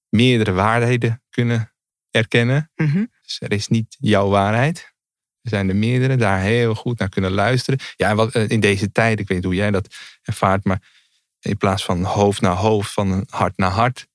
Meerdere 0.10 0.52
waarheden 0.52 1.24
kunnen 1.30 1.74
erkennen. 2.12 2.72
Mm 2.76 2.88
-hmm. 2.88 3.12
Dus 3.22 3.42
er 3.42 3.52
is 3.52 3.68
niet 3.68 3.96
jouw 4.00 4.30
waarheid. 4.30 4.94
Er 5.42 5.50
zijn 5.50 5.70
er 5.70 5.76
meerdere. 5.76 6.16
Daar 6.16 6.42
heel 6.42 6.76
goed 6.76 7.00
naar 7.00 7.10
kunnen 7.10 7.32
luisteren. 7.32 7.80
Ja, 7.96 8.16
wat, 8.16 8.36
in 8.36 8.60
deze 8.60 8.92
tijd, 8.92 9.20
ik 9.20 9.28
weet 9.28 9.38
niet 9.38 9.46
hoe 9.46 9.56
jij 9.56 9.72
dat 9.72 9.96
ervaart. 10.22 10.64
Maar 10.64 10.82
in 11.40 11.58
plaats 11.58 11.86
van 11.86 12.04
hoofd 12.04 12.42
naar 12.42 12.56
hoofd, 12.56 12.92
van 12.92 13.26
hart 13.30 13.58
naar 13.58 13.72
hart. 13.72 14.08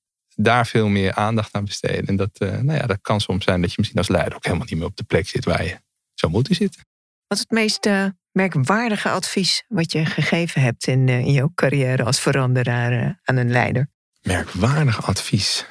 Daar 0.43 0.67
veel 0.67 0.87
meer 0.87 1.13
aandacht 1.13 1.53
aan 1.53 1.65
besteden. 1.65 2.05
En 2.05 2.15
dat, 2.15 2.29
uh, 2.39 2.49
nou 2.49 2.77
ja, 2.77 2.85
dat 2.85 3.01
kan 3.01 3.21
soms 3.21 3.43
zijn 3.43 3.61
dat 3.61 3.69
je 3.69 3.75
misschien 3.77 3.99
als 3.99 4.07
leider 4.07 4.35
ook 4.35 4.43
helemaal 4.43 4.65
niet 4.65 4.77
meer 4.77 4.87
op 4.87 4.97
de 4.97 5.03
plek 5.03 5.27
zit 5.27 5.45
waar 5.45 5.63
je 5.63 5.79
zou 6.13 6.31
moeten 6.31 6.55
zitten. 6.55 6.85
Wat 7.27 7.37
is 7.37 7.43
het 7.43 7.51
meest 7.51 7.85
uh, 7.85 8.05
merkwaardige 8.31 9.09
advies 9.09 9.63
wat 9.67 9.91
je 9.91 10.05
gegeven 10.05 10.61
hebt 10.61 10.87
in, 10.87 11.07
uh, 11.07 11.19
in 11.19 11.31
jouw 11.31 11.51
carrière 11.55 12.03
als 12.03 12.19
veranderaar 12.19 13.19
aan 13.23 13.35
een 13.35 13.51
leider? 13.51 13.89
Merkwaardig 14.21 15.05
advies. 15.05 15.65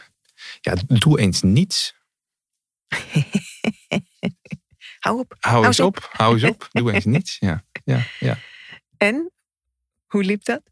Ja, 0.61 0.75
doe 0.87 1.21
eens 1.21 1.43
niets. 1.43 1.95
Hou 4.99 5.19
op. 5.19 5.37
Hou 5.39 5.67
eens 5.67 5.81
op. 5.81 5.97
op. 5.97 6.09
Hou 6.13 6.35
eens 6.35 6.45
op. 6.45 6.69
Doe 6.73 6.93
eens 6.93 7.05
niets. 7.05 7.37
Ja, 7.39 7.65
ja, 7.85 8.07
ja. 8.19 8.39
En 8.97 9.33
hoe 10.07 10.25
liep 10.25 10.45
dat? 10.45 10.63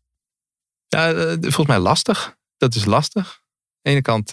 Ja, 0.88 1.12
volgens 1.40 1.66
mij 1.66 1.78
lastig. 1.78 2.36
Dat 2.56 2.74
is 2.74 2.84
lastig. 2.84 3.42
Aan 3.88 3.95
de 3.95 4.00
ene 4.00 4.02
kant, 4.02 4.30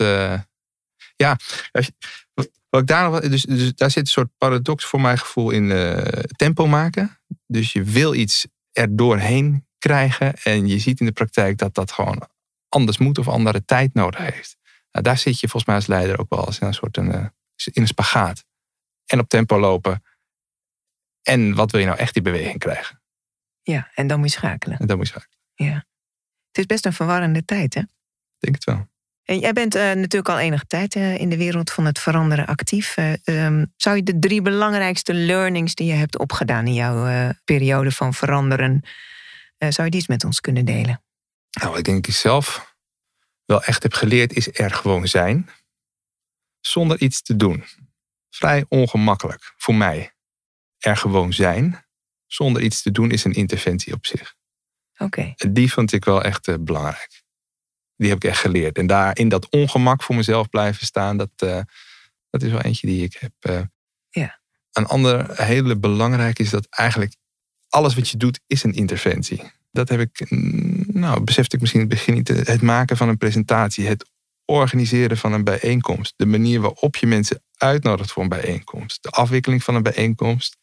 ja, 1.16 1.38
als 1.72 1.86
je, 1.86 1.94
wat 2.76 2.82
ik 2.82 2.88
daar 2.88 3.10
nog, 3.10 3.20
dus, 3.20 3.42
dus 3.44 3.76
daar 3.76 3.92
zit 3.92 4.04
een 4.04 4.10
soort 4.10 4.38
paradox 4.38 4.86
voor 4.86 5.02
mijn 5.02 5.18
gevoel 5.18 5.52
in 5.52 5.64
uh, 5.64 5.98
tempo 6.36 6.68
maken. 6.68 7.20
Dus 7.48 7.74
je 7.74 7.84
wil 7.84 8.14
iets 8.14 8.48
er 8.72 8.96
doorheen 8.96 9.68
krijgen. 9.78 10.34
En 10.34 10.68
je 10.68 10.80
ziet 10.80 11.00
in 11.00 11.06
de 11.06 11.12
praktijk 11.12 11.58
dat 11.58 11.74
dat 11.74 11.92
gewoon 11.92 12.28
anders 12.70 12.98
moet 12.98 13.18
of 13.18 13.28
andere 13.28 13.66
tijd 13.66 13.94
nodig 13.94 14.20
heeft. 14.20 14.58
Nou, 14.92 15.06
daar 15.06 15.18
zit 15.18 15.40
je 15.40 15.48
volgens 15.48 15.66
mij 15.66 15.76
als 15.76 15.88
leider 15.88 16.20
ook 16.20 16.30
wel 16.30 16.46
eens 16.46 16.60
in 16.60 16.68
een 16.68 16.74
soort 16.74 16.98
een, 16.98 17.12
eh, 17.12 17.26
in 17.56 17.82
een 17.82 17.88
spagaat. 17.88 18.46
En 19.06 19.20
op 19.20 19.30
tempo 19.30 19.60
lopen. 19.60 20.04
En 21.22 21.56
wat 21.56 21.72
wil 21.72 21.80
je 21.80 21.86
nou 21.86 21.98
echt 21.98 22.16
in 22.16 22.24
beweging 22.24 22.60
krijgen? 22.60 23.02
Ja, 23.62 23.92
en 23.94 24.08
dan 24.08 24.20
moet 24.20 24.32
je 24.32 24.38
schakelen. 24.38 24.78
En 24.78 24.88
dan 24.88 24.98
moet 24.98 25.08
je 25.08 25.14
schakelen. 25.14 25.40
Ja. 25.54 25.86
Het 26.48 26.58
is 26.58 26.66
best 26.66 26.86
een 26.86 26.94
verwarrende 26.94 27.46
tijd, 27.46 27.74
hè? 27.74 27.80
Ik 27.80 27.88
denk 28.40 28.56
het 28.56 28.64
wel. 28.64 28.88
En 29.26 29.40
jij 29.40 29.54
bent 29.54 29.76
uh, 29.76 29.82
natuurlijk 29.82 30.30
al 30.30 30.40
enige 30.40 30.66
tijd 30.66 30.96
uh, 30.96 31.18
in 31.18 31.30
de 31.30 31.38
wereld 31.38 31.72
van 31.72 31.86
het 31.86 32.00
veranderen 32.00 32.46
actief. 32.46 32.98
Uh, 32.98 33.14
um, 33.46 33.74
zou 33.78 33.96
je 33.96 34.04
de 34.04 34.20
drie 34.20 34.42
belangrijkste 34.42 35.14
learnings 35.14 35.76
die 35.76 35.88
je 35.88 35.94
hebt 35.94 36.18
opgedaan 36.18 36.68
in 36.68 36.74
jouw 36.74 37.32
periode 37.44 37.92
van 37.92 38.14
veranderen, 38.14 38.82
zou 39.58 39.84
je 39.84 39.90
die 39.90 40.00
eens 40.00 40.08
met 40.08 40.24
ons 40.24 40.42
kunnen 40.42 40.66
delen? 40.66 41.04
Nou, 41.62 41.78
ik 41.78 41.84
denk 41.84 41.98
dat 41.98 42.14
ik 42.14 42.20
zelf 42.20 42.76
wel 43.46 43.64
echt 43.64 43.84
heb 43.84 43.94
geleerd, 43.94 44.34
is 44.34 44.60
er 44.60 44.72
gewoon 44.72 45.08
zijn. 45.08 45.50
Zonder 46.60 47.02
iets 47.02 47.22
te 47.22 47.36
doen. 47.36 47.64
Vrij 48.30 48.66
ongemakkelijk 48.70 49.54
voor 49.58 49.76
mij. 49.76 50.14
Er 50.78 50.98
gewoon 50.98 51.34
zijn. 51.34 51.86
Zonder 52.26 52.62
iets 52.62 52.82
te 52.82 52.92
doen 52.92 53.12
is 53.12 53.24
een 53.24 53.34
interventie 53.34 53.94
op 53.94 54.06
zich. 54.06 54.36
Oké. 54.98 55.04
Okay. 55.04 55.52
Die 55.52 55.74
vond 55.74 55.92
ik 55.92 56.06
wel 56.06 56.24
echt 56.24 56.64
belangrijk 56.64 57.25
die 57.98 58.10
heb 58.10 58.18
ik 58.24 58.30
echt 58.30 58.40
geleerd. 58.40 58.78
En 58.78 58.88
daar 58.88 59.18
in 59.18 59.30
dat 59.30 59.50
ongemak 59.50 60.04
voor 60.04 60.16
mezelf 60.16 60.50
blijven 60.50 60.86
staan, 60.86 61.18
dat, 61.18 61.30
uh, 61.44 61.62
dat 62.30 62.42
is 62.42 62.52
wel 62.52 62.62
eentje 62.62 62.88
die 62.88 63.04
ik 63.04 63.18
heb. 63.20 63.32
Uh. 63.50 63.62
Ja. 64.10 64.40
Een 64.72 64.86
ander 64.86 65.42
hele 65.44 65.78
belangrijk 65.78 66.40
is 66.40 66.50
dat 66.50 66.68
eigenlijk 66.70 67.16
alles 67.70 67.96
wat 67.96 68.10
je 68.10 68.18
doet 68.18 68.40
is 68.48 68.64
een 68.64 68.74
interventie. 68.74 69.52
Dat 69.72 69.90
heb 69.90 70.00
ik, 70.00 70.30
mm, 70.30 70.86
nou, 70.88 71.24
besefte 71.24 71.56
ik 71.56 71.62
misschien 71.62 71.82
in 71.82 71.90
het 71.90 71.96
begin 71.96 72.14
niet. 72.14 72.28
Het 72.28 72.62
maken 72.62 72.98
van 72.98 73.10
een 73.10 73.18
presentatie, 73.18 73.88
het 73.88 74.10
organiseren 74.46 75.18
van 75.18 75.34
een 75.34 75.44
bijeenkomst, 75.44 76.14
de 76.16 76.26
manier 76.26 76.62
waarop 76.62 76.96
je 76.96 77.08
mensen 77.08 77.44
uitnodigt 77.58 78.12
voor 78.12 78.24
een 78.24 78.30
bijeenkomst, 78.30 79.04
de 79.04 79.10
afwikkeling 79.10 79.64
van 79.64 79.76
een 79.76 79.84
bijeenkomst, 79.84 80.58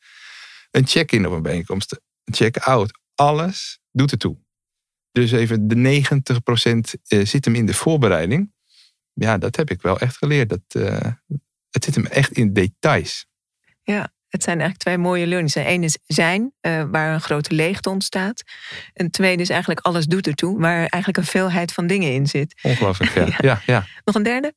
een 0.71 0.87
check-in 0.87 1.27
op 1.27 1.33
een 1.33 1.43
bijeenkomst, 1.43 2.01
een 2.25 2.35
check-out. 2.35 2.99
Alles 3.15 3.79
doet 3.91 4.11
ertoe. 4.11 4.37
Dus 5.13 5.33
even 5.33 5.69
de 5.69 5.75
90% 5.75 7.01
eh, 7.07 7.25
zit 7.25 7.45
hem 7.45 7.55
in 7.55 7.67
de 7.67 7.75
voorbereiding. 7.75 8.53
Ja, 9.13 9.39
dat 9.39 9.57
heb 9.57 9.71
ik 9.71 9.83
wel 9.83 9.99
echt 9.99 10.17
geleerd. 10.17 10.49
Dat, 10.49 10.61
uh, 10.77 11.01
het 11.71 11.85
zit 11.85 11.95
hem 11.95 12.07
echt 12.07 12.33
in 12.33 12.53
details. 12.53 13.27
Ja, 13.83 14.13
het 14.29 14.43
zijn 14.43 14.61
eigenlijk 14.61 14.79
twee 14.79 14.99
mooie 14.99 15.27
learnings. 15.27 15.55
Eén 15.55 15.83
is 15.83 15.99
zijn, 16.07 16.53
uh, 16.61 16.85
waar 16.91 17.15
een 17.15 17.21
grote 17.21 17.55
leegte 17.55 17.91
ontstaat. 17.91 18.43
En 18.93 19.11
tweede 19.11 19.43
is 19.43 19.49
eigenlijk 19.49 19.81
alles 19.81 20.07
doet 20.07 20.27
ertoe, 20.27 20.61
waar 20.61 20.79
eigenlijk 20.79 21.17
een 21.17 21.25
veelheid 21.25 21.73
van 21.73 21.87
dingen 21.87 22.13
in 22.13 22.27
zit. 22.27 22.55
Ongelooflijk, 22.63 23.15
ja. 23.15 23.27
ja. 23.27 23.37
ja, 23.41 23.63
ja. 23.67 23.87
Nog 24.05 24.15
een 24.15 24.23
derde? 24.23 24.55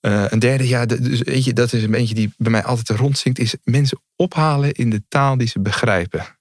Uh, 0.00 0.24
een 0.28 0.38
derde, 0.38 0.68
ja, 0.68 0.86
dus 0.86 1.24
eentje, 1.24 1.52
dat 1.52 1.72
is 1.72 1.82
een 1.82 1.94
eentje 1.94 2.14
die 2.14 2.34
bij 2.36 2.50
mij 2.50 2.64
altijd 2.64 2.98
rondzinkt, 2.98 3.38
is 3.38 3.56
mensen 3.64 4.02
ophalen 4.16 4.72
in 4.72 4.90
de 4.90 5.02
taal 5.08 5.36
die 5.36 5.48
ze 5.48 5.60
begrijpen. 5.60 6.37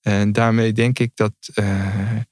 En 0.00 0.32
daarmee 0.32 0.72
denk 0.72 0.98
ik 0.98 1.10
dat. 1.14 1.32
Uh... 1.54 1.64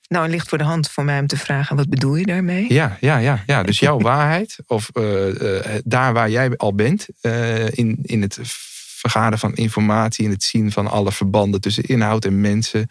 Nou, 0.09 0.23
het 0.23 0.31
ligt 0.31 0.49
voor 0.49 0.59
de 0.59 0.65
hand 0.65 0.91
voor 0.91 1.05
mij 1.05 1.21
om 1.21 1.27
te 1.27 1.37
vragen: 1.37 1.77
wat 1.77 1.89
bedoel 1.89 2.17
je 2.17 2.27
daarmee? 2.27 2.73
Ja, 2.73 2.97
ja, 3.01 3.19
ja. 3.19 3.43
ja. 3.47 3.63
Dus 3.63 3.79
jouw 3.79 3.99
waarheid, 3.99 4.57
of 4.67 4.91
uh, 4.95 5.29
uh, 5.29 5.61
daar 5.85 6.13
waar 6.13 6.31
jij 6.31 6.57
al 6.57 6.75
bent, 6.75 7.07
in, 7.71 7.99
in 8.03 8.23
het 8.23 8.39
vergaren 8.99 9.39
van 9.39 9.55
informatie, 9.55 10.25
in 10.25 10.31
het 10.31 10.43
zien 10.43 10.73
van 10.73 10.87
alle 10.87 11.13
verbanden 11.13 11.61
tussen 11.61 11.85
inhoud 11.85 12.25
en 12.25 12.41
mensen, 12.41 12.87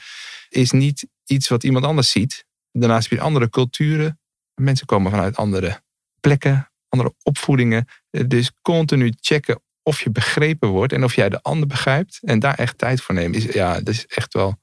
is 0.50 0.72
niet 0.72 1.07
iets 1.25 1.48
wat 1.48 1.63
iemand 1.63 1.86
anders 1.86 2.12
ziet. 2.12 2.46
Daarnaast 2.72 3.10
heb 3.10 3.19
je 3.19 3.25
andere 3.25 3.50
culturen. 3.50 4.19
Mensen 4.62 4.86
komen 4.86 5.12
vanuit 5.12 5.36
andere 5.36 5.81
plekken, 6.19 6.72
andere 6.89 7.13
opvoedingen. 7.24 7.88
Dus 8.10 8.51
continu 8.62 9.13
checken 9.19 9.62
of 9.84 10.01
je 10.01 10.12
begrepen 10.12 10.69
wordt 10.69 10.93
en 10.93 11.03
of 11.03 11.15
jij 11.15 11.29
de 11.29 11.41
ander 11.41 11.67
begrijpt. 11.67 12.19
En 12.22 12.39
daar 12.39 12.55
echt 12.55 12.77
tijd 12.77 13.01
voor 13.01 13.15
nemen. 13.15 13.38
Is, 13.38 13.53
ja, 13.53 13.74
dat 13.74 13.93
is 13.93 14.05
echt 14.05 14.34
wel 14.34 14.60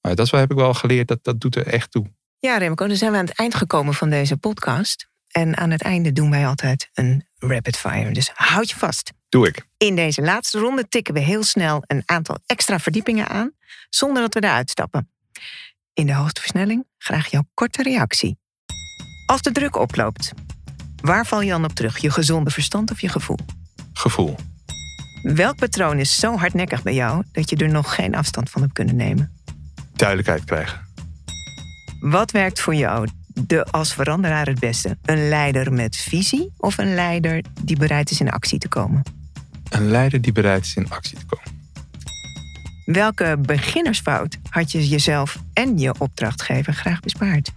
maar 0.00 0.14
dat 0.14 0.30
heb 0.30 0.50
ik 0.50 0.56
wel 0.56 0.74
geleerd, 0.74 1.08
dat, 1.08 1.24
dat 1.24 1.40
doet 1.40 1.56
er 1.56 1.66
echt 1.66 1.90
toe. 1.90 2.06
Ja, 2.38 2.56
Remco, 2.56 2.86
dan 2.86 2.96
zijn 2.96 3.12
we 3.12 3.18
aan 3.18 3.24
het 3.24 3.36
eind 3.38 3.54
gekomen 3.54 3.94
van 3.94 4.10
deze 4.10 4.36
podcast. 4.36 5.08
En 5.28 5.56
aan 5.56 5.70
het 5.70 5.82
einde 5.82 6.12
doen 6.12 6.30
wij 6.30 6.46
altijd 6.46 6.90
een 6.92 7.26
rapid 7.38 7.76
fire. 7.76 8.12
Dus 8.12 8.30
houd 8.34 8.70
je 8.70 8.76
vast. 8.76 9.12
Doe 9.28 9.48
ik. 9.48 9.66
In 9.76 9.96
deze 9.96 10.22
laatste 10.22 10.58
ronde 10.58 10.88
tikken 10.88 11.14
we 11.14 11.20
heel 11.20 11.42
snel 11.42 11.82
een 11.86 12.02
aantal 12.06 12.38
extra 12.46 12.78
verdiepingen 12.78 13.28
aan, 13.28 13.52
zonder 13.90 14.22
dat 14.22 14.34
we 14.34 14.44
eruit 14.44 14.70
stappen. 14.70 15.10
In 15.92 16.06
de 16.06 16.14
hoogste 16.14 16.40
versnelling 16.40 16.86
graag 16.98 17.26
jouw 17.26 17.48
korte 17.54 17.82
reactie. 17.82 18.38
Als 19.26 19.42
de 19.42 19.52
druk 19.52 19.76
oploopt, 19.76 20.32
waar 21.00 21.26
val 21.26 21.40
je 21.40 21.50
dan 21.50 21.64
op 21.64 21.72
terug? 21.72 21.98
Je 21.98 22.10
gezonde 22.10 22.50
verstand 22.50 22.90
of 22.90 23.00
je 23.00 23.08
gevoel? 23.08 23.38
Gevoel. 23.92 24.36
Welk 25.22 25.56
patroon 25.56 25.98
is 25.98 26.16
zo 26.16 26.36
hardnekkig 26.36 26.82
bij 26.82 26.94
jou 26.94 27.24
dat 27.32 27.50
je 27.50 27.56
er 27.56 27.68
nog 27.68 27.94
geen 27.94 28.14
afstand 28.14 28.50
van 28.50 28.62
hebt 28.62 28.72
kunnen 28.72 28.96
nemen? 28.96 29.39
Duidelijkheid 30.00 30.44
krijgen. 30.44 30.80
Wat 32.00 32.30
werkt 32.30 32.60
voor 32.60 32.74
jou 32.74 33.08
de 33.34 33.64
als 33.64 33.94
veranderaar 33.94 34.46
het 34.46 34.60
beste? 34.60 34.98
Een 35.04 35.28
leider 35.28 35.72
met 35.72 35.96
visie 35.96 36.52
of 36.56 36.78
een 36.78 36.94
leider 36.94 37.42
die 37.62 37.76
bereid 37.76 38.10
is 38.10 38.20
in 38.20 38.30
actie 38.30 38.58
te 38.58 38.68
komen? 38.68 39.02
Een 39.68 39.90
leider 39.90 40.20
die 40.20 40.32
bereid 40.32 40.64
is 40.64 40.76
in 40.76 40.90
actie 40.90 41.18
te 41.18 41.26
komen. 41.26 41.58
Welke 42.84 43.36
beginnersfout 43.40 44.38
had 44.50 44.72
je 44.72 44.88
jezelf 44.88 45.38
en 45.52 45.78
je 45.78 45.94
opdrachtgever 45.98 46.72
graag 46.72 47.00
bespaard? 47.00 47.52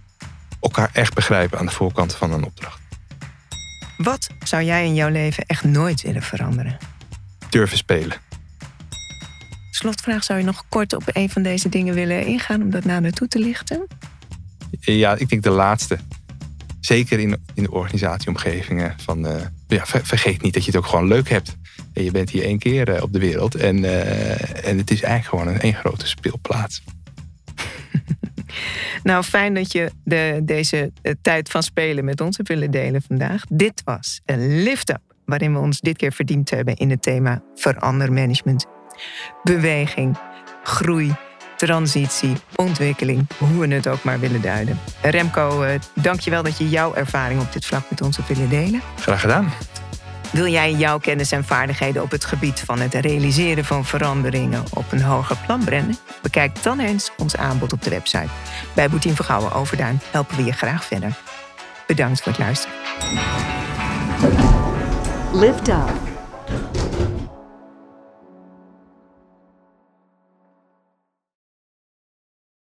Elkaar 0.60 0.90
echt 0.92 1.14
begrijpen 1.14 1.58
aan 1.58 1.66
de 1.66 1.72
voorkant 1.72 2.14
van 2.14 2.32
een 2.32 2.44
opdracht. 2.44 2.80
Wat 3.96 4.28
zou 4.44 4.62
jij 4.62 4.84
in 4.84 4.94
jouw 4.94 5.10
leven 5.10 5.44
echt 5.46 5.64
nooit 5.64 6.02
willen 6.02 6.22
veranderen? 6.22 6.76
Durven 7.48 7.76
spelen 7.76 8.23
slotvraag, 9.74 10.24
zou 10.24 10.38
je 10.38 10.44
nog 10.44 10.64
kort 10.68 10.92
op 10.92 11.02
een 11.06 11.30
van 11.30 11.42
deze 11.42 11.68
dingen 11.68 11.94
willen 11.94 12.26
ingaan 12.26 12.62
om 12.62 12.70
dat 12.70 12.84
nader 12.84 13.12
toe 13.12 13.28
te 13.28 13.38
lichten? 13.38 13.86
Ja, 14.80 15.16
ik 15.16 15.28
denk 15.28 15.42
de 15.42 15.50
laatste. 15.50 15.98
Zeker 16.80 17.18
in, 17.18 17.36
in 17.54 17.62
de 17.62 17.70
organisatieomgevingen. 17.70 18.94
Van, 18.96 19.26
uh, 19.26 19.40
ja, 19.66 19.86
vergeet 19.86 20.42
niet 20.42 20.54
dat 20.54 20.64
je 20.64 20.70
het 20.70 20.80
ook 20.80 20.86
gewoon 20.86 21.06
leuk 21.06 21.28
hebt. 21.28 21.56
En 21.92 22.04
je 22.04 22.10
bent 22.10 22.30
hier 22.30 22.44
één 22.44 22.58
keer 22.58 22.88
uh, 22.88 23.02
op 23.02 23.12
de 23.12 23.18
wereld. 23.18 23.54
En, 23.54 23.78
uh, 23.78 24.66
en 24.66 24.78
het 24.78 24.90
is 24.90 25.02
eigenlijk 25.02 25.24
gewoon 25.24 25.54
een 25.54 25.60
één 25.60 25.74
grote 25.74 26.06
speelplaats. 26.06 26.82
nou, 29.02 29.24
fijn 29.24 29.54
dat 29.54 29.72
je 29.72 29.90
de, 30.04 30.40
deze 30.42 30.92
tijd 31.22 31.48
van 31.48 31.62
spelen 31.62 32.04
met 32.04 32.20
ons 32.20 32.36
hebt 32.36 32.48
willen 32.48 32.70
delen 32.70 33.02
vandaag. 33.02 33.44
Dit 33.48 33.82
was 33.84 34.20
een 34.24 34.62
lift-up 34.62 35.00
waarin 35.24 35.52
we 35.52 35.58
ons 35.58 35.80
dit 35.80 35.96
keer 35.96 36.12
verdiend 36.12 36.50
hebben 36.50 36.76
in 36.76 36.90
het 36.90 37.02
thema 37.02 37.42
verandermanagement 37.54 38.66
beweging, 39.42 40.18
groei, 40.62 41.14
transitie, 41.56 42.36
ontwikkeling, 42.54 43.26
hoe 43.38 43.66
we 43.66 43.74
het 43.74 43.88
ook 43.88 44.02
maar 44.02 44.20
willen 44.20 44.40
duiden. 44.40 44.80
Remco, 45.02 45.62
eh, 45.62 45.80
dank 45.94 46.20
je 46.20 46.30
wel 46.30 46.42
dat 46.42 46.58
je 46.58 46.68
jouw 46.68 46.94
ervaring 46.94 47.40
op 47.40 47.52
dit 47.52 47.66
vlak 47.66 47.82
met 47.90 48.02
ons 48.02 48.16
hebt 48.16 48.28
willen 48.28 48.48
delen. 48.48 48.82
Graag 49.00 49.20
gedaan. 49.20 49.52
Wil 50.34 50.46
jij 50.46 50.72
jouw 50.72 50.98
kennis 50.98 51.32
en 51.32 51.44
vaardigheden 51.44 52.02
op 52.02 52.10
het 52.10 52.24
gebied 52.24 52.60
van 52.60 52.80
het 52.80 52.94
realiseren 52.94 53.64
van 53.64 53.84
veranderingen 53.84 54.64
op 54.70 54.92
een 54.92 55.02
hoger 55.02 55.36
plan 55.46 55.64
brengen? 55.64 55.96
Bekijk 56.22 56.62
dan 56.62 56.80
eens 56.80 57.10
ons 57.16 57.36
aanbod 57.36 57.72
op 57.72 57.82
de 57.82 57.90
website. 57.90 58.28
Bij 58.72 58.88
Boetien 58.88 59.14
Vergouwen 59.14 59.52
Overduin 59.52 60.00
helpen 60.10 60.36
we 60.36 60.44
je 60.44 60.52
graag 60.52 60.84
verder. 60.84 61.16
Bedankt 61.86 62.22
voor 62.22 62.32
het 62.32 62.40
luisteren. 62.40 62.76
Lift 65.32 65.68
up. 65.68 66.03